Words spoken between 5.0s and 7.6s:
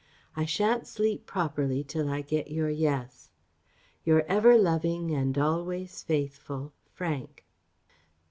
and always faithful FRANK.